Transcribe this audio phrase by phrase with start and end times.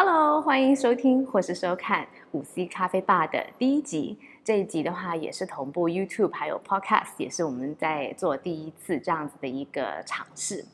[0.00, 4.16] Hello，欢迎收听或是收看五 C 咖啡吧的第一集。
[4.44, 10.64] 这一集的话，也是同步 YouTube 还有 Podcast，也是我们在做第一次这样子的一个尝试。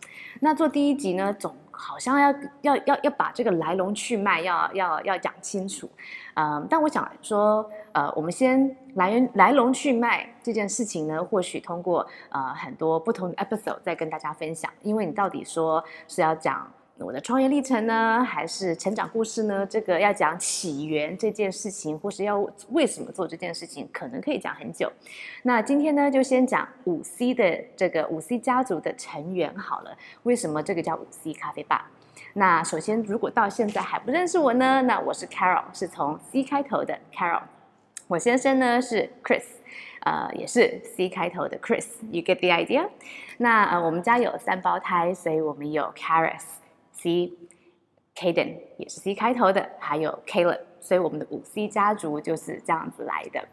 [0.40, 5.88] 那做第一集呢，总好像要要要要把这个来龙去脉要要要讲清楚。
[6.34, 14.70] 嗯，但我想说，呃，我们先来源来龙去脉这件事情呢，或许通过呃很多不同的 episode 再跟大家分享。
[14.82, 16.70] 因为你到底说是要讲。
[16.98, 19.66] 我的创业历程呢，还是成长故事呢？
[19.66, 22.38] 这个要讲起源这件事情，或是要
[22.70, 24.90] 为什么做这件事情，可能可以讲很久。
[25.42, 29.96] 那今天呢，就先讲五 C 的这个五 C 家族的成员好了。
[30.22, 31.90] 为什么这个叫五 C 咖啡吧？
[32.34, 37.42] 那首先，如果到现在还不认识我呢，那我是 Carol，是从 C 开头的 Carol。
[38.06, 39.42] 我先生呢是 Chris，
[40.02, 41.86] 呃，也是 C 开头的 Chris。
[42.12, 42.88] You get the idea？
[43.38, 46.42] 那呃，我们家有三胞胎，所以我们有 Caris。
[47.04, 53.46] C，Kaden 也是 C 开头的，还有 Caleb，所以我们的五 C 家族就是这样子来的。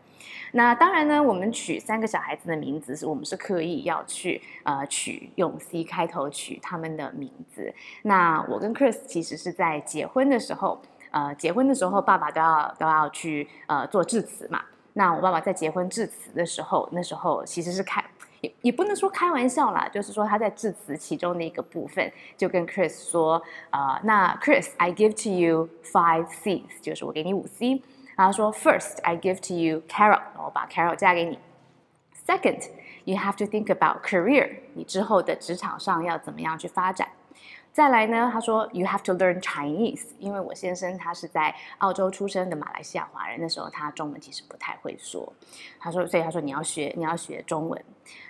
[0.53, 7.73] 那当然呢，我们取三个小孩子的名字是我们是刻意要去呃取用 C 开头取他们的名字。
[8.03, 14.63] 那我跟 Chris 其实是在结婚的时候，呃，结婚的时候爸爸都要都要去呃做致辞嘛。
[14.93, 18.01] 那我爸爸在结婚致辞的时候，那时候其实是看。
[18.41, 27.81] 也也不能说开玩笑啦，就是说他在致辞其中的一个部分，就跟 Chris 说，呃，那 Chris，I give to you five C's，就是我给你五 C。
[28.17, 31.39] 然后说，First，I give to you Carol，我把 Carol 嫁给你。
[32.27, 37.07] Second，you have to think about career，你之后的职场上要怎么样去发展。
[37.73, 45.31] 再来呢，他说 You have to learn Chinese，因为我先生他是在澳洲出生的马来西亚华人，那时候他中文其实不太会说。
[45.79, 47.81] 他说，所以他说你要学你要学中文。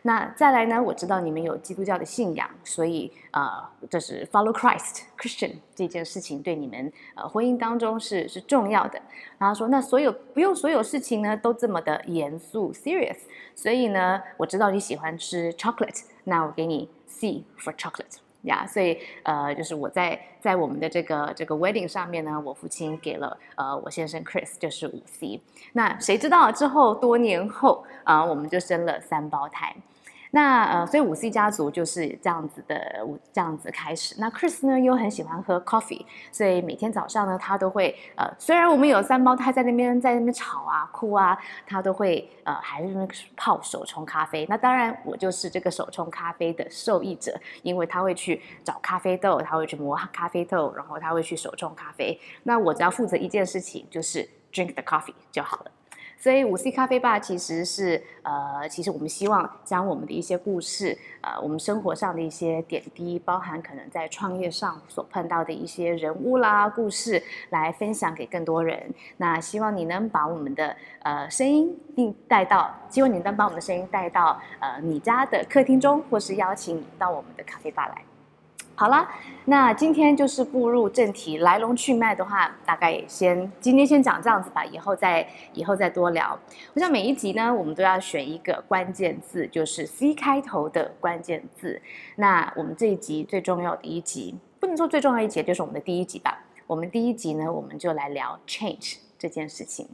[0.04, 9.02] 那再来呢，我知道你们有基督教的信仰，所以呃，这是 Follow Christ Christian 这件事情对你们呃婚姻当中是是重要的。
[9.40, 13.18] 然后说，那所有不用所有事情呢都这么的严肃 serious，
[13.56, 18.18] 所以呢，我知道你喜欢吃 chocolate，那我给你 C for chocolate。
[18.44, 25.40] 呀，所以呃，就是我在在我们的这个这个 wedding 上面呢，我父亲给了呃我先生 Chris 就是五 C，
[25.74, 29.76] 那谁知道之后多年后啊，我们就生了三胞胎。
[30.34, 34.16] 那呃，所以五 C 家族就是这样子的，这样子开始。
[34.18, 41.38] 那 Chris 呢又很喜欢喝 coffee，所以每天早上呢，他都会呃，虽然我们有三胞胎在那边在那边吵啊哭啊，
[41.68, 43.06] 他都会呃还是那
[43.36, 44.46] 泡手冲咖啡。
[44.50, 52.18] 那当然我就是这个手冲咖啡的受益者，因为他会去找咖啡豆，他会去磨咖啡豆，然后他会去手冲咖啡。
[52.44, 55.72] 那我只要负责一件事情，就是 drink the coffee 就好了。
[56.22, 68.94] 所以五 C 咖啡吧其实是呃，其实我们希望将我们的一些故事，呃，我们生活上的一些点滴，包含可能在创业上所碰到的一些人物啦、故事，来分享给更多人。
[69.18, 78.11] 那希望你能把我们的呃声音并带到，希望你能把我们的声音带到呃你家的客厅中，或是邀请你到我们的咖啡吧来。
[78.82, 79.08] 好了，
[79.46, 86.36] 那今天就是步入正题，来龙去脉的话，大概先今天先讲这样子吧，以后再以后再多聊。
[86.74, 91.80] 我想每一集呢，我们都要选一个关键字，就是 C 开头的关键字。
[92.16, 96.44] 那我们这一集最重要的一集，不能说最重要一集，就是我们的第一集吧。
[96.66, 99.88] 我们第一集呢，我们就来聊 change 这件事情。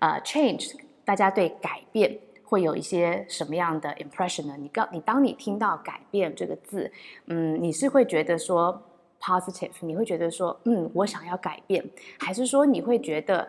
[0.00, 0.72] 呃，change，
[1.04, 2.18] 大家对改变。
[2.48, 4.54] 会有一些什么样的 impression 呢？
[4.56, 6.90] 你刚你当你听到改变这个字，
[7.26, 8.80] 嗯，你是会觉得说
[9.20, 11.84] positive，你会觉得说，嗯，我想要改变，
[12.20, 13.48] 还是说你会觉得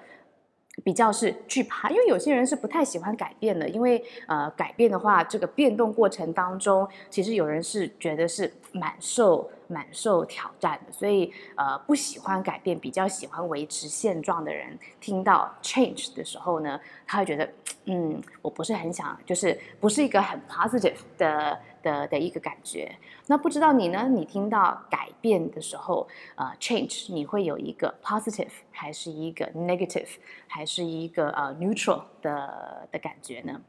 [0.84, 1.90] 比较是惧怕？
[1.90, 9.50] 因为有些人是不太喜欢改变的，因为呃，改变的话，这个变动过程当中，其实有人是觉得是蛮受。
[9.70, 17.50] 蛮受挑战的，所以呃不喜欢改变，比较喜欢维持现状的人，听到 change 的时候呢，他会觉得，
[17.84, 22.92] 嗯，我不是很想，就是不是一个很 positive 的的的一个感觉。
[23.28, 24.08] 那不知道你呢？
[24.18, 30.12] 你听到改变的时候，呃，change，你会有一个 positive，还是一个 negative，
[30.48, 33.62] 还是一个呃 neutral 的的感觉呢？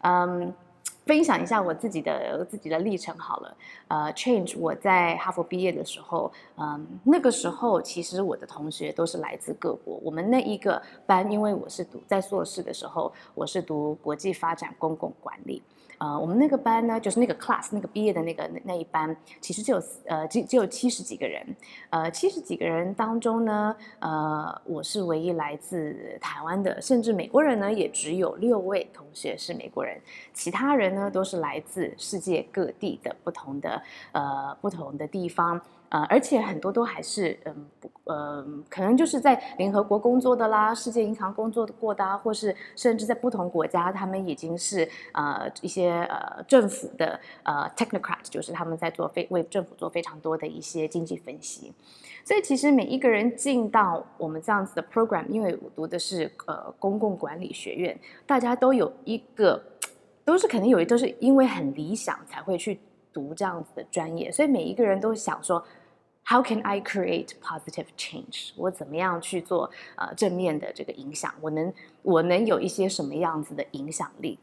[0.00, 0.52] 嗯。
[1.04, 3.56] 分享一下我自己的自己的历程好了，
[3.88, 15.60] 呃，change 我在哈佛毕业的时候，嗯，那个时候其实我的同学都是来自各国，我们那一个班，因为我是读在硕士的时候，我是读国际发展公共管理。
[16.02, 21.46] 呃，我们那个班呢，就是那个 class 那个毕业的那个那一班，其实只有呃只只有七十几个人，
[21.90, 29.96] 呃七十几个人当中呢，呃我是唯一来自台湾的，甚至美国人呢也只有六位同学是美国人，
[30.34, 35.60] 其他人呢都是来自世界各地的不同的呃不同的地方。
[35.92, 51.74] 呃，而且很多都还是嗯不呃，可能就是在联合国工作的啦，世界银行工作的过的啊，或是甚至在不同国家，他们已经是呃一些呃政府的呃 technocrat，就是他们在做非为政府做非常多的一些经济分析。
[52.24, 57.94] 所以其实每一个人进到我们这样子的 program，因为我读的是呃公共管理学院，
[58.26, 59.62] 大家都有一个
[60.24, 62.80] 都是肯定有一都是因为很理想才会去
[63.12, 65.62] 读这样子的专业，所以每一个人都想说。
[66.24, 68.52] How can I create positive change？
[68.56, 71.34] 我怎么样去做呃正面的这个影响？
[71.40, 71.72] 我能
[72.02, 74.38] 我能有一些什么样子的影响力？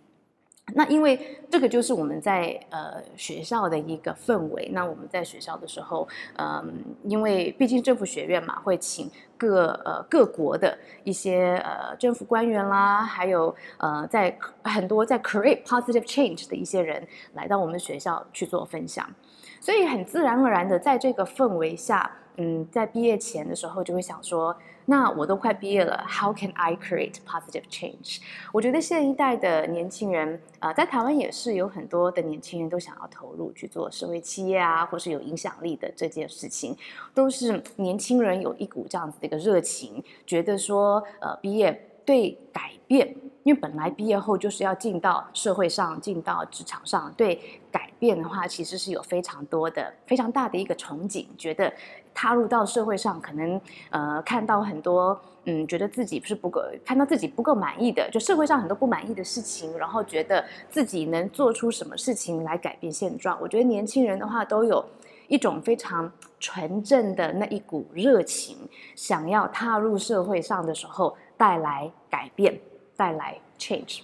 [0.75, 4.69] 那因为这个就是我们在呃学校的一个氛围。
[4.71, 6.71] 那我们在学校的时候，嗯，
[7.05, 19.09] 因为毕竟政府学院嘛，会请各呃各国的一些呃政府官员啦，还有呃在很多在 create positive change 的一些人来到我们学校去做分享。
[19.59, 28.19] 所以很自然而然的，在这个氛围下，嗯，在毕业前的时候就会想说，那我都快毕业了，How can I create positive change？
[28.51, 36.75] 我觉得现一代的年轻人，呃，在台湾也是有很多的年轻人都想要投入去做社会企业啊，或是有影响力的这件事情，
[37.13, 43.13] 都是年轻人有一股这样子的一个热情，觉得说，呃，毕业对改变。
[43.43, 47.35] 因为本来毕业后就是要进到社会上、进到职场上，对
[47.71, 51.25] 改变的话，其实是有非常多的、非常大的一个憧憬。
[51.37, 51.71] 觉得
[52.13, 53.59] 踏入到社会上，可能
[53.89, 63.37] 呃看到很多嗯，觉得自己是不够，看到自己不够满意的，就社会上很多不满意的事情，然后觉得自己能做出什么事情来改变现状。
[63.41, 64.85] 我觉得年轻人的话，都有
[65.27, 68.57] 一种非常纯正的那一股热情，
[68.95, 72.59] 想要踏入社会上的时候带来改变。
[72.99, 74.01] 带来 change，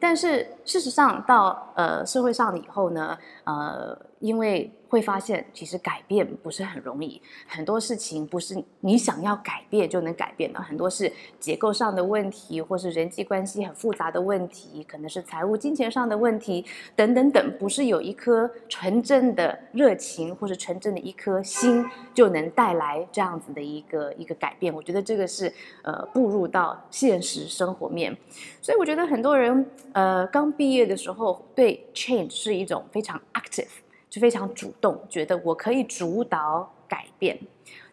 [0.00, 4.70] 但是事实上到呃社会上以后呢，呃，因为。
[4.86, 21.84] 会发现，其实改变不是很容易，很多事情不是你想要改变就能改变的，很多是结构上的问题，或是人际关系很复杂的问题，可能是财务金钱上的问题，等等等，不是有一颗纯正的热情或是纯正的一颗心
[22.14, 24.72] 就能带来这样子的一个一个改变。
[24.72, 28.16] 我觉得这个是呃步入到现实生活面，
[28.62, 33.66] 所以我觉得很多人呃刚毕业的时候对 change 是一种非常 active。
[34.14, 37.36] 是非常主动，觉得我可以主导改变，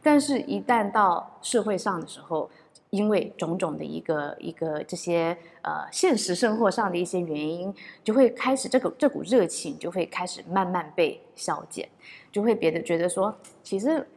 [0.03, 2.47] 但是，一旦到社会上的时候，
[2.91, 7.73] 因为种种的一个一个这些呃现实生活上的一些原因，
[8.03, 11.89] 就会开始这个这股热情就会开始慢慢被消减，
[12.31, 14.07] 就会别的觉得说，其实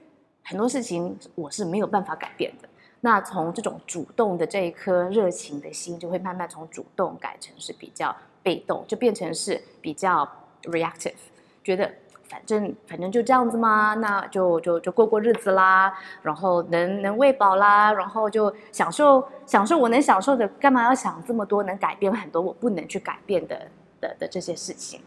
[0.42, 2.68] 很多事情我是没有办法改变的。
[3.00, 10.30] 那从这种主动的这一颗热情的心，就会慢慢从主动改成是比较被动，就变成是比较
[10.64, 11.14] reactive。
[11.64, 11.90] 觉得
[12.28, 21.62] 反正反正就这样子嘛，那就就就过过日子啦，然后能能喂饱啦，然后就享受享受我能享受的，干嘛要想这么多？
[21.64, 23.58] 能改变很多我不能去改变的
[24.00, 25.00] 的的这些事情。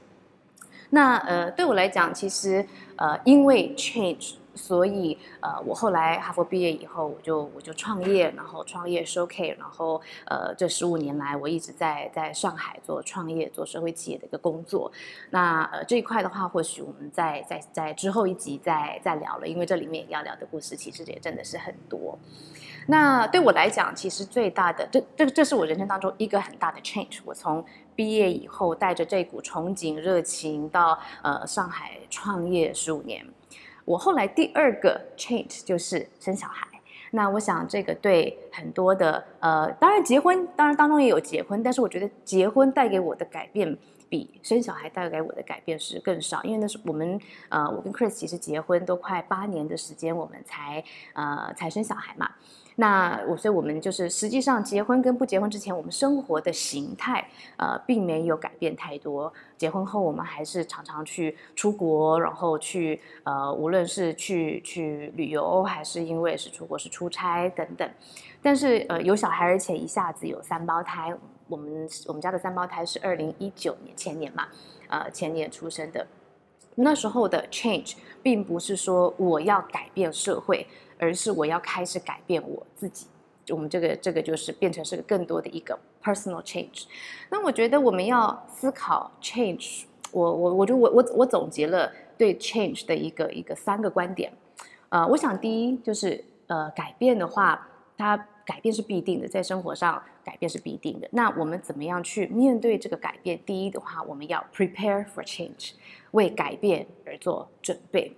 [0.89, 2.65] 那呃，对我来讲，其实
[2.95, 4.35] 呃，因为 change。
[4.57, 14.91] 所以，呃，我后来哈佛毕业以后，我就我就创业，然后创业 showcase，然后呃，这十五年来，我一直在在上海做创业、做社会企业的一个工作。
[15.29, 22.17] 那呃这一块的话，或许我们在在在之后一集再再聊了，因为这里面要聊的故事其实也真的是很多。
[22.89, 27.19] 那对我来讲，其实最大的这这这是我人生当中一个很大的 change。
[27.25, 27.63] 我从
[27.95, 33.25] 毕业以后，带着这股憧憬、热情到呃上海创业十五年。
[33.87, 36.67] 我后来第二个 change 就是生小孩。
[37.11, 43.77] 那我想这个对很多的呃，当然结婚，当然当中也有结婚，但是我觉得结婚带给我的改变
[44.09, 47.17] 比生小孩带给我的改变是更少，因为那是我们
[47.47, 52.29] 呃，我跟 Chris 其实结婚都快八年的时间，我们才呃才生小孩嘛。
[52.79, 59.33] 那我所以，我们就是实际上结婚跟不结婚之前，我们生活的形态呃，并没有改变太多。
[59.57, 67.89] 结婚后，我们还是常常去出国，然后去呃，无论是去去旅游，还是因为是出国是出差等等。
[68.43, 71.11] 但是呃，有小孩而且一下子有三胞胎，
[71.47, 74.45] 我们我们家的三胞胎是二零一九年前年嘛，
[74.89, 76.05] 呃前年出生的。
[76.75, 80.67] 那时候的 change 并不是说我要改变社会。
[80.97, 83.07] 而是我要开始改变我自己，
[83.49, 86.85] 我们这个这个就是变成是更多的一个 personal change。
[87.29, 94.31] 那我觉得我们要思考 change，我我我就我我我总结了对 change 的一个一个三个观点。
[94.89, 101.07] 呃，我想第一就是呃改变的话，它改变是必定的，在生活上改变是必定的。
[101.11, 103.37] 那我们怎么样去面对这个改变？
[103.45, 105.71] 第一的话，我们要 prepare for change，
[106.11, 108.15] 为改变而做准备。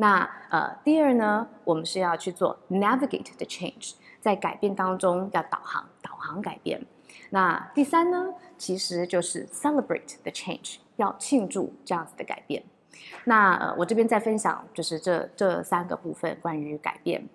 [0.00, 6.82] 那呃，第二呢，我们是要去做 navigate the change，在改变当中要导航，导航改变。
[7.28, 12.62] 那第三呢，其实就是 celebrate the change，要庆祝这样子的改变。
[13.24, 17.28] 那呃，我这边再分享就是这这三个部分关于改变。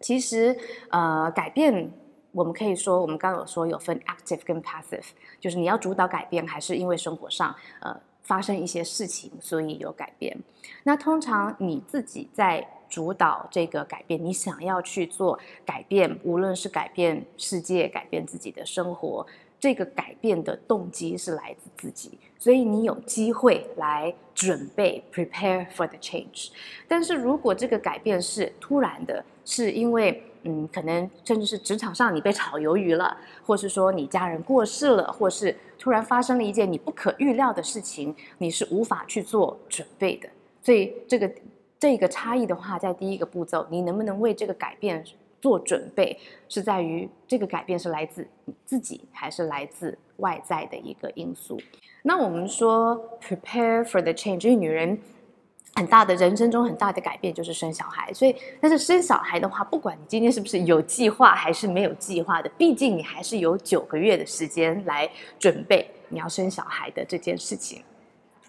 [0.00, 0.56] 其实
[0.88, 1.92] 呃，改变
[2.32, 10.36] 我们可以说，我们刚刚有说有分 active 跟 passive，就是你要主导改变，还是因为生活上呃发生一些事情，所以有改变。
[10.84, 19.26] 那通常你自己在主导这个改变，你想要去做改变，无论是改变世界、改变自己的生活。
[19.60, 26.50] 这个改变的动机是来自自己，所以你有机会来准备 prepare for the change。
[26.86, 33.14] 但是如果这个改变是突然的，是因为嗯，可能甚至是职场上你被炒鱿鱼了，
[33.44, 40.28] 或是说你家人过世了，或是突然发生了一件你不可预料的事情，你是无法去做准备的。
[40.62, 41.30] 所以这个
[41.78, 45.04] 这个差异的话，在第一个步骤，你能不能为这个改变？
[45.40, 51.56] 做准备是在于这个改变是来自你自己还是来自外在的一个因素。
[52.02, 54.98] 那我们说 prepare for the change，因为女人
[55.78, 65.08] 很大的人生中很大的改变就是生小孩，所以但是生小孩的话，不管你今天是不是有计划还是没有计划的，毕竟你还是有九个月的时间来
[65.38, 67.80] 准备你要生小孩的这件事情。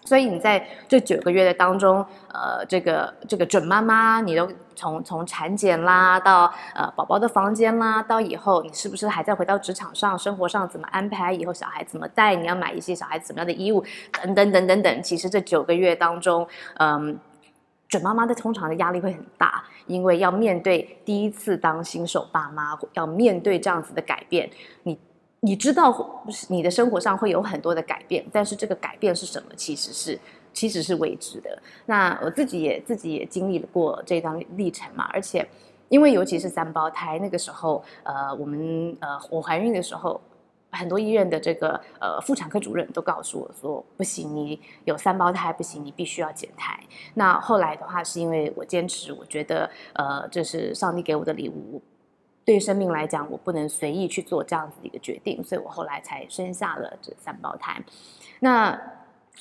[0.04, 13.84] 所以你在这九个月的当中，呃，这个这个准妈妈，你都从从产检啦，到呃宝宝的房间啦，到以后你是不是还在回到职场上，生活上怎么安排，以后小孩怎么带，你要买一些小孩子怎么样的衣物，
[14.22, 15.02] 等等等等等。
[15.02, 17.16] 其实这九个月当中，嗯，
[17.86, 24.50] 准妈妈的通常的压力会很大，因为要面对第一次当新手爸妈，要面对这样子的改变，
[24.82, 24.98] 你。
[25.42, 30.18] 你知道，你的生活上会有很多的改变，但是这个改变是什么，其实是
[30.52, 31.62] 其实是未知的。
[31.86, 35.46] 那我自己也自己也经历了过这段历程嘛，而且
[35.88, 40.20] 因为尤其是三胞胎那个时候，呃，我们呃我怀孕的时候，
[40.72, 46.78] 很多医院的这个呃妇产科主任都告诉我说，不行，你有三胞胎不行，你必须要减胎。
[47.14, 51.82] 那后来的话，是因为我坚持，我觉得呃这是上帝给我的礼物。
[52.44, 57.80] 对生命来讲，我不能随意去做这样子的一个决定，所以我后来才生下了这三胞胎。
[58.40, 58.80] 那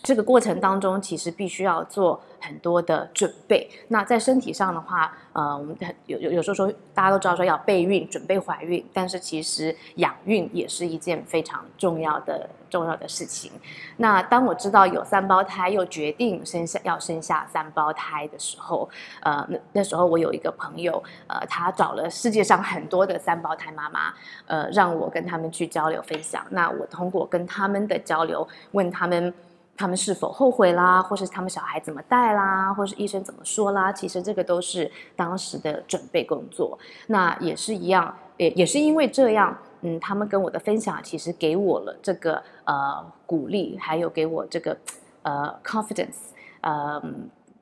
[0.01, 3.69] 这个过程当中，其实必须要做很多的准备。
[3.89, 5.75] 那在身体上的话，呃，我们
[6.05, 13.51] 有有有时候说，大家都知道说要备孕、准备怀孕，但是其实养孕也是一件非常重要的重要的事情。
[13.97, 18.89] 那当我知道有三胞胎，又决定生下要生下三胞胎的时候，
[19.21, 24.13] 呃，那那时候我有一个朋友，呃，他找了世界上很多的三胞胎妈妈，
[24.47, 26.45] 呃，让我跟他们去交流分享。
[26.51, 29.33] 那我通过跟他们的交流，问他们。
[29.79, 33.93] 他们是否后悔啦，或是他们小孩怎么带啦，或是医生怎么说啦？
[33.93, 36.77] 其实这个都是当时的准备工作。
[37.07, 44.77] 那也是一样，也也是因为这样，嗯，他们跟我的分享，其实给我了这个呃鼓励，还有给我这个
[45.21, 47.01] 呃 confidence，呃，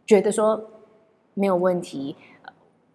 [0.07, 0.59] 觉得说
[1.35, 2.15] 没有问题，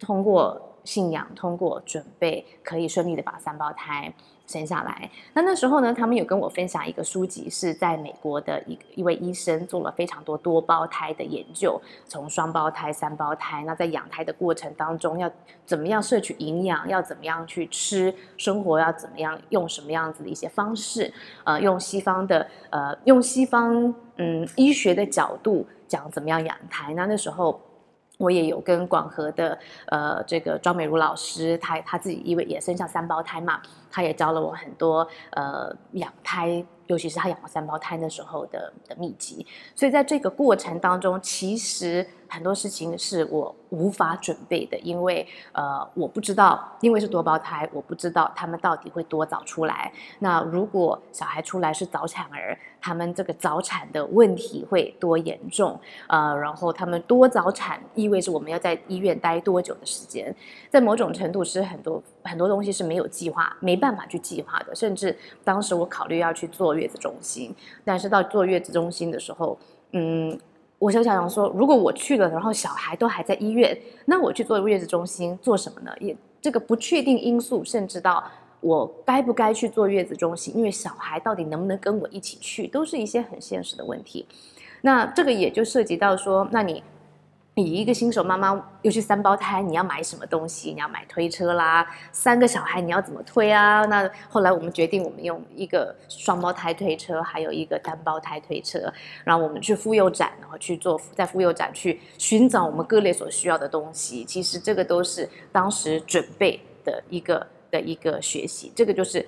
[0.00, 4.12] 通过信仰，通过准备，可以顺利的把三胞胎。
[4.52, 15.30] 生下来，那那时候呢，他们有跟我分享一个书籍，是在美国的一一位医生做了非常多多胞胎的研究，从双胞胎、三胞胎，那在养胎的过程当中，要
[15.64, 21.10] 怎么样摄取营养，要怎么样去吃，生活要怎么样，用什么样子的一些方式，
[21.44, 27.58] 呃，用西方的呃，用西方嗯医学的角度讲怎么样养胎，那那时候。
[28.22, 33.60] 我也有跟广和的呃这个庄美如老师，她她自己因为也生下三胞胎嘛，
[33.90, 39.44] 她也教了我很多呃养胎，尤其是她养了三胞胎那时候的的秘籍。
[39.74, 49.92] 所以在这个过程当中，其实很多事情是我无法准备的，因为呃我不知道，因为是多胞胎，我不知道他们到底会多早出来。
[50.18, 52.58] 那如果小孩出来是早产儿。
[52.84, 55.78] 他们这个早产的问题会多严重？
[56.08, 60.34] 呃，然后他们多早产意味着我们要在医院待多久的时间？
[60.68, 64.74] 在某种程度是很多很多东西是没有计划、没办法去计划的。
[64.74, 69.56] 甚至当时我考虑要去坐月子中心，但是到坐月子中心的时候，
[69.92, 70.36] 嗯，
[70.82, 75.92] 我就想想说，如果我去了，然后小孩都还在医院，那我去做月子中心做什么呢？
[76.00, 78.24] 也这个不确定因素，甚至到。
[78.60, 80.56] 我该不该去做月子中心？
[80.56, 84.24] 因为小孩到底能不能跟我一起去，都是一些很现实的问题。
[84.82, 86.80] 那这个也就涉及到说，那你
[87.54, 88.48] 你一个新手妈妈，
[88.80, 90.70] 尤其三胞胎，你要买什么东西？
[90.72, 93.84] 你要买推车啦，三个小孩你要怎么推啊？
[93.84, 98.90] 那后来我们决定，我们用一个双胞胎推车，还有一个单胞胎推车，
[99.22, 104.24] 然后我们去妇幼展，然后去做在妇幼展去寻找我们各类所需要的东西。
[104.24, 109.26] 其实这个都是当时准备的一个的一个学习，这个就是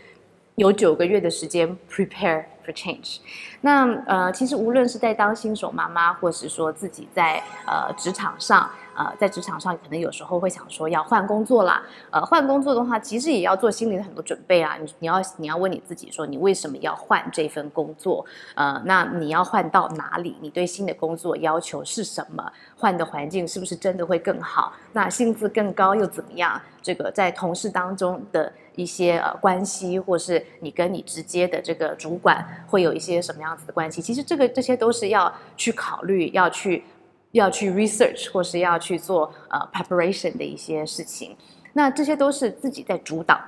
[0.57, 2.45] 有九个月的时间 prepare。
[2.65, 3.19] for change，
[3.61, 14.79] 那呃，其实无论是在当新手妈妈，或是说自己在呃职场上，呃，在职场上可能有时候会想说要换工作啦，呃，换工作的话，其实也要做心里的很多准备啊。
[14.81, 18.25] 你你要你要问你自己说，你为什么要换这份工作？
[18.55, 20.35] 呃，那你要换到哪里？
[20.41, 22.51] 你对新的工作要求是什么？
[22.79, 24.73] 换的环境是不是真的会更好？
[24.95, 26.59] 那薪资更高又怎么样？
[26.81, 32.45] 这个在同事当中的一些呃关系，或是你跟你直接的这个主管。
[32.67, 34.03] 会有一些什么样子的关系？
[34.03, 36.85] 其实这个这些都是要去考虑、要去
[37.33, 41.37] 要去 research 或是要去做呃 preparation 的一些事情。
[41.73, 43.41] 那这些都是自己在主导，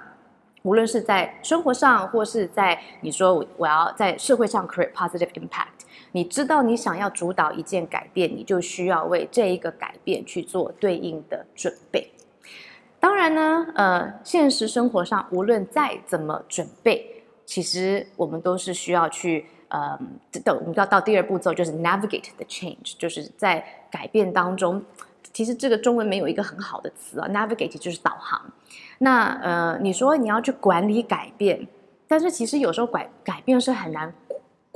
[0.62, 5.86] 无论是在生活上，或是在你说我要在社会上 create positive impact。
[6.12, 12.10] 你知道你想要主导一件改变，你就需要为这一个改变去做对应的准备。
[12.98, 17.24] 当然呢，呃，现实生活上无论再怎么准备。
[17.44, 19.96] 其实我们都是需要去，呃，
[20.44, 24.82] 等我们要到第二步骤，就是 navigate the change，就是在改变当中。
[25.32, 28.40] 其实这个中文没有一个很好的词啊，navigate 就是导航。
[28.98, 31.68] 那呃，你说你要去管理改变，
[32.08, 34.12] 但是其实有时候改改变是很难。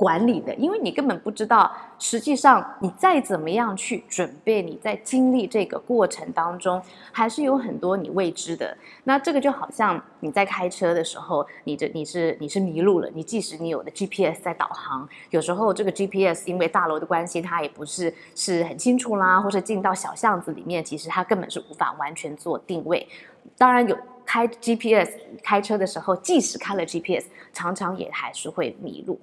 [0.01, 6.81] 管理的，因为你根本不知道，实际上你再怎么样去准备，你在经历这个过程当中，
[7.11, 8.75] 还是有很多你未知的。
[9.03, 23.07] 那这个就好像你在开车的时候，你这你是你是迷路了，你即使你有的 GPS 在导航，有时候这个 GPS 因为大楼的关系，它也不是是很清楚啦，或者进到小巷子里面，其实它根本是无法完全做定位。
[23.55, 25.11] 当然有开 GPS
[25.43, 29.19] 开车的时候，即使开了 GPS，常常也还是会迷路。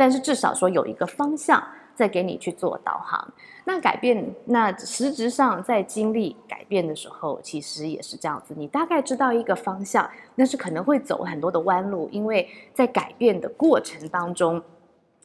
[0.00, 1.62] 但是至少说有一个方向
[1.94, 3.34] 在给你去做导航，
[3.66, 8.54] 那改变，那实质上在经历改变的时候，其实也是这样子。
[8.56, 14.62] 你大概知道一个方向，但是可能会走很多的弯路，因为在改变的过程当中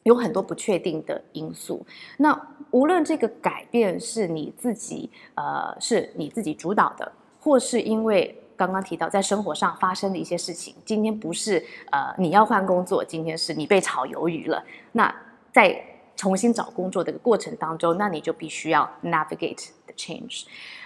[0.02, 1.82] 有很多不确定的因素。
[2.18, 2.38] 那
[2.70, 8.38] 无论这个改变是你自己呃是你自己主导的，或是因为。
[8.56, 14.64] 刚刚提到在生活上发生的一些事情，今天不是呃你要换工作，今天是你被炒鱿鱼了。
[14.92, 15.14] 那
[15.52, 15.78] 在
[16.16, 20.44] 重新找工作的过程当中，那你就必须要 navigate the change。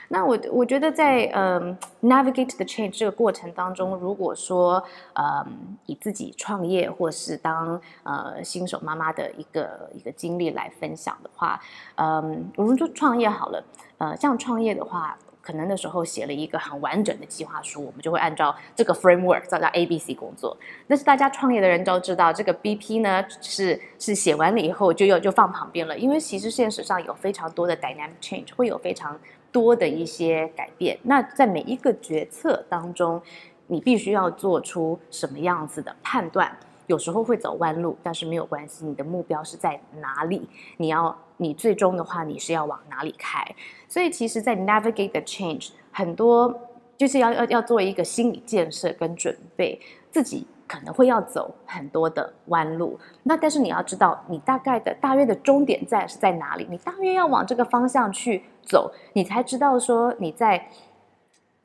[0.09, 5.47] 那我我觉得在嗯 navigate the change 这个过程当中，如果说呃
[5.87, 11.61] 以自己创业或是当呃新手妈妈的一个一个经历来分享的话，
[11.95, 13.65] 嗯，我们说创业好了，
[13.99, 15.17] 呃，像创业的话。
[15.51, 20.57] 可能那时候写了一个很完整的计划书，我们就会按照这个 framework 叫叫 A B C 工作。
[20.87, 29.19] 但是大家创业的人都知道，这个 B P 呢是是写完了以后就要就放旁边了，因为其实现实上有非常多的 dynamic change，会有非常
[29.51, 30.97] 多的一些改变。
[31.03, 33.21] 那在每一个决策当中，
[33.67, 36.57] 你必须要做出什么样子的判断？
[36.91, 40.49] 有时候会走弯路，但是没有关系，你的目标是在哪里？
[40.79, 43.47] 你要你最终的话，你是要往哪里开？
[43.87, 46.53] 所以其实，在 navigate the change，很多
[46.97, 52.99] 就是要要要做一个心理建设跟准备，自己可能会要走很多的弯路。
[53.23, 56.67] 那但是你要知道，你大概的大约的终点站是在哪里？
[56.69, 60.69] 你大约要往这个方向去走，你才知道说你在。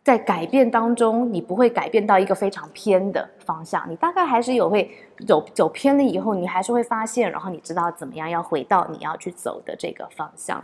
[0.05, 4.87] 在改变当中，你不会改变到一个非常偏的方向，你大概还是有会
[5.25, 10.63] 走走偏了以后，你还是会发现，然后你知道怎么样要回到你要去走的这个方向。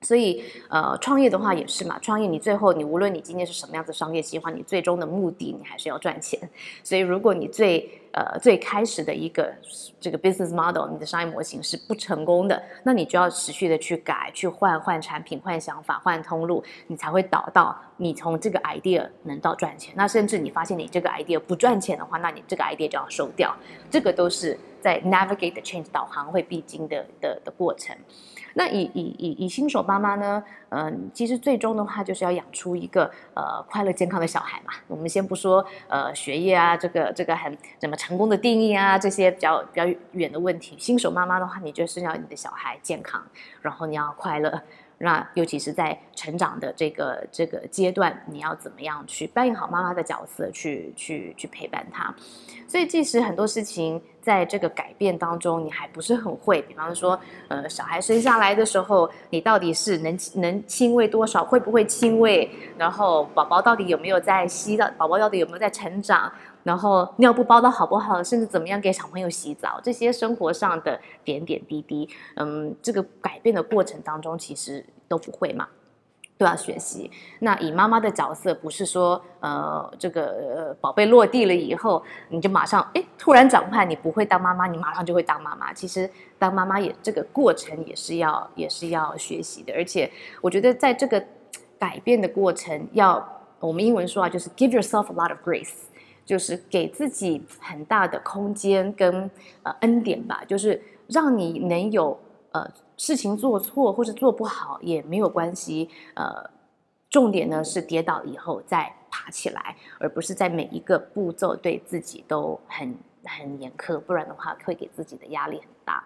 [0.00, 1.98] 所以，呃，创业的话也是嘛。
[2.00, 6.40] 创业，你最后你无论你今天是什么样子商业计划，你最终的目的你还是要赚钱。
[6.82, 9.52] 所以，如果你最呃最开始的一个
[10.00, 19.94] 这个 business model，你的商业模型是不成功的，那你就要持续的去改、去换、换产品、换想法、换通路，你才会导到你从这个 idea 能到赚钱。
[19.96, 23.54] 那甚至你发现你这个 idea 不赚钱的话，那你这个 idea 就要收掉。
[23.90, 27.96] 这个都是在 navigate the change 导航会必经的的的过程。
[28.54, 34.72] 那以以以以新手妈妈呢，嗯，其实最终的话就是要养出一个呃快乐健康的小孩嘛。
[34.88, 40.76] 我们先不说呃学业啊，这个这个很怎么成功的定义啊，这些比较比较远的问题。
[40.78, 43.22] 新手妈妈的话，你就是要你的小孩健康，
[43.60, 44.62] 然后你要快乐。
[45.02, 52.14] 那尤其是在成长的这个这个阶段，你要怎么样去扮演好妈妈的角色，去去去陪伴他？
[52.68, 56.60] 所以即使很多事情在这个改变当中，你还不是很会。
[56.62, 62.50] 比方说，呃，小孩生下来的时候，你到底是能能亲喂多少，会不会亲喂？
[62.76, 64.90] 然后宝宝到底有没有在吸到？
[64.96, 66.30] 宝宝到底有没有在成长？
[66.62, 68.22] 然后尿布包的好不好？
[68.22, 69.80] 甚至怎么样给小朋友洗澡？
[69.82, 75.66] 这些生活上的点点滴滴，嗯，这个改变的过程当中，其实都不会嘛。
[76.40, 77.10] 都要学习。
[77.40, 85.70] 那以妈妈的角色，不是说呃，这个宝贝落地了以后，你就马上哎突然转换，你不会当妈妈，你马上就会当妈妈。
[85.74, 89.74] 其实当妈妈也这个过程也是要也是要学习的。
[89.74, 91.22] 而且我觉得在这个
[91.78, 93.22] 改变的过程，要
[93.58, 95.82] 我们英文说啊，就是 give yourself a lot of grace，
[96.24, 99.30] 就是给自己很大的空间跟
[99.62, 102.18] 呃恩典吧，就是让你能有
[102.52, 102.70] 呃。
[103.02, 106.50] 事情做错或是做不好也没有关系，呃，
[107.08, 116.04] 重点呢是跌倒以后再爬起来，而不是在每一个步骤对自己都很很严苛，不然的话会给自己的压力很大。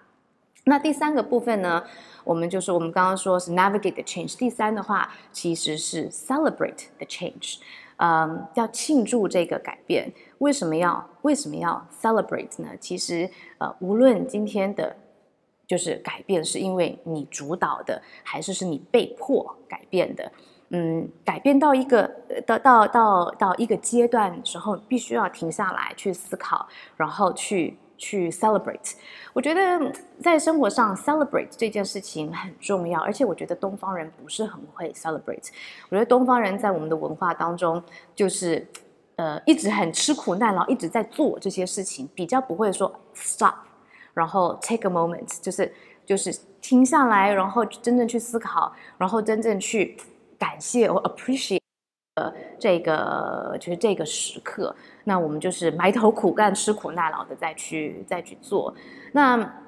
[0.66, 1.82] 那第三个部分呢，
[2.22, 7.58] 我们就是我们刚刚说是 navigate the change，第三的话其实是 celebrate the change，
[7.96, 10.12] 嗯，要庆祝这个改变。
[10.38, 12.68] 为什么要为什么要 celebrate 呢？
[12.78, 13.28] 其实
[13.58, 14.94] 呃，无论今天的。
[15.66, 20.30] 就是改变是因为你主导的，还是是你被迫改变的？
[20.70, 22.10] 嗯，改变到一个
[22.46, 28.94] 到到到到一个阶段的时候，必须要停下来去思考，然后去去 celebrate。
[29.34, 35.50] 我觉得在生活上 celebrate 这件事情很重要，而且我觉得东方人不是很会 celebrate。
[35.90, 37.80] 我觉得东方人在我们的文化当中，
[38.14, 38.66] 就是
[39.16, 43.54] 呃一直很吃苦耐劳，一直在做这些事情，比较不会说 stop。
[44.14, 45.70] 然后 take a moment，就是
[46.06, 49.96] 就是停下来，然后真正去思考，然后真正去
[50.38, 51.60] 感谢或 appreciate
[52.14, 54.74] 呃这个就是这个时刻。
[55.04, 58.74] 那我们就是埋头苦干、吃苦耐劳的再去再去做。
[59.12, 59.60] 那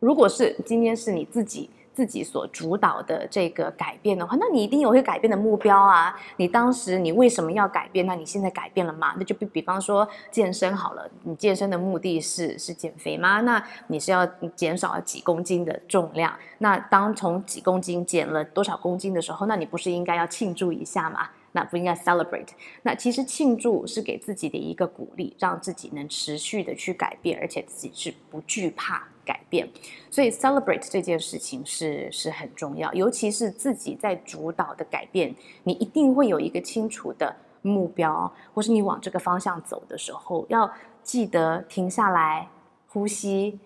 [0.00, 1.70] 如果是今天是你自己。
[1.94, 6.18] 自己所主导的这个改变的话，那你一定有会改变的目标啊！
[6.36, 8.06] 你当时你为什么要改变？
[8.06, 9.14] 那你现在改变了吗？
[9.18, 13.40] 那就比比方说健身好了，你健身的目的是是减肥吗？
[13.42, 14.26] 那你是要
[14.56, 16.32] 减少几公斤的重量？
[16.58, 21.28] 那当从几公斤减了多少公斤的时候，那你不是应该要庆祝一下吗？
[21.54, 22.48] 那不应该 celebrate。
[22.80, 29.06] 那其实庆祝是给自己的一个鼓励，让自己能持续的去改变，而且自己是不惧怕。
[29.24, 29.68] 改变，
[30.10, 40.70] 所以 celebrate 这件事情是是很重要，尤其是自己在主导的改变，你一定会有一个清楚的目标，或是你往这个方向走的时候，要
[41.02, 42.48] 记得停下来
[42.88, 43.58] 呼吸，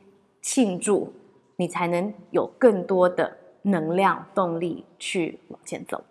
[0.43, 1.13] 庆祝，
[1.57, 6.05] 你才能有更多的能量动力去往前走。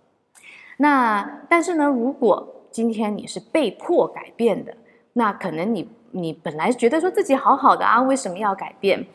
[0.78, 4.76] 那但是呢，如果今天你是被迫改变的，
[5.14, 9.06] 那可能你你本来觉得说自己好好的啊，为什么要改变？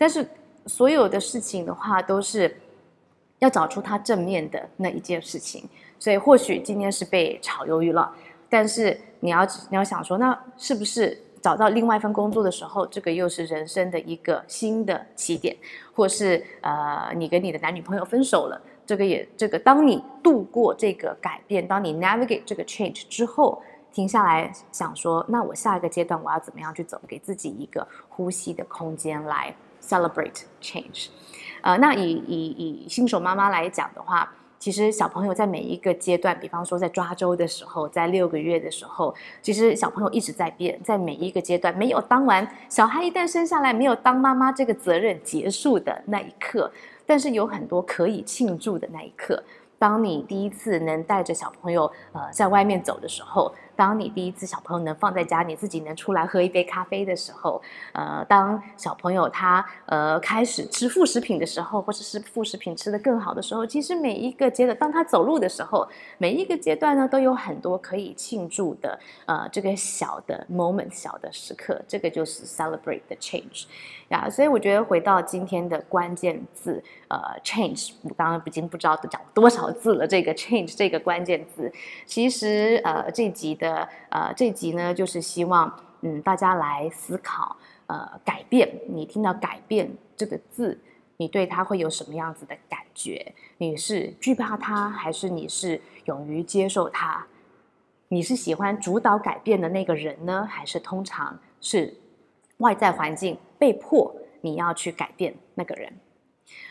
[0.00, 0.26] 但是
[0.64, 2.56] 所有的事情的话，都是
[3.38, 5.68] 要找出它正面的那一件事情。
[5.98, 8.10] 所以或许今天是被炒鱿鱼了，
[8.48, 15.54] 但是你要你要想说，那是不是找到另外一份工作的时候，这个又是人生的一个新的起点？
[15.94, 26.98] 或是呃，你跟你的男女朋友分手了，这个也这个，当你度过这个改变，当你 navigate 这个 change 之后，停下来想说，那我下一个阶段我要怎么样去走？
[27.06, 29.54] 给自己一个呼吸的空间来。
[29.82, 31.08] Celebrate change，
[31.62, 39.12] 呃，那以以以新手妈妈来讲的话，其实小朋友在每一个阶段，比方说在抓周的时候，在六个月的时候，
[39.42, 46.70] 其实小朋友一直在变，在每一个阶段，没有当完小孩一旦生下来，没有当妈妈这个责任结束的那一刻，
[47.04, 49.42] 但是有很多可以庆祝的那一刻。
[49.78, 53.52] 当你第一次能带着小朋友呃在外面走的时候。
[53.80, 57.62] 当你第一次小朋友能放在家，你自己能出来喝一杯咖啡的时候，
[57.94, 65.88] 呃，当小朋友他呃开始吃副食品的时候，或者是副食品吃得更好的时候，其实每一个阶段，当他走路的时候，
[66.18, 73.64] 每一个阶段呢，都有很多可以庆祝的呃这个小的 moment 小的时刻，这个就是 celebrate the change
[74.10, 74.28] 呀。
[74.28, 81.72] 所以我觉得回到今天的关键字呃 change，我刚刚已经不知道都讲多少字了，这个 change 这个关键字，
[82.04, 83.69] 其实呃这集的。
[84.08, 87.56] 呃，这集呢，就是希望嗯大家来思考，
[87.86, 88.70] 呃，改变。
[88.88, 90.78] 你听到“改变”这个字，
[91.16, 93.34] 你对它会有什么样子的感觉？
[93.58, 97.26] 你是惧怕它，还是你是勇于接受它？
[98.08, 101.94] 你是喜欢主导改变的那个人呢，还是通常是
[102.58, 105.92] 外在环境被迫你要去改变那个人？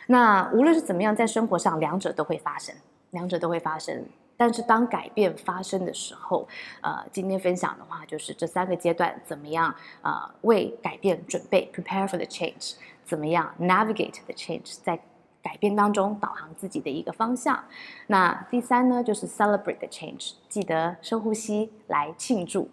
[0.07, 2.75] 那无论是怎么样，在生活上，两者都会发生，
[3.12, 4.03] 两者都会发生。
[4.39, 6.47] 但是当改变发生的时候，
[6.80, 14.97] 呃，今天分享的话就是这三个阶段怎么样呃为改变准备，prepare for the change，怎么样 navigate the change，在
[15.43, 17.62] 改变当中导航自己的一个方向。
[18.08, 22.69] 那第三呢，就是 celebrate the change，记得深呼吸来庆祝，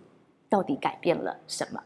[0.49, 1.83] 到底改变了什么。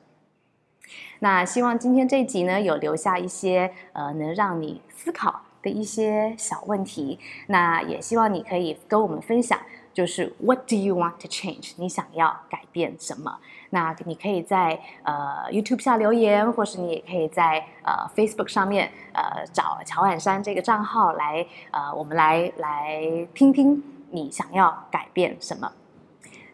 [1.21, 5.41] 那希望今天这一集呢，有留下一些呃能让你思考。
[5.63, 9.59] 的一些小问题，那也希望你可以跟我们分享，
[9.93, 11.73] 就是 What do you want to change？
[11.77, 13.39] 你想要改变什么？
[13.71, 23.01] 那你可以在呃 YouTube 下留言，或是你也可以在呃 Facebook 上面呃找乔婉山这个账号来呃我们来来
[23.33, 25.71] 听听你想要改变什么。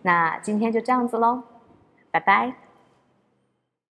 [0.03, 1.42] 那今天就这样子喽，
[2.11, 2.66] 拜拜。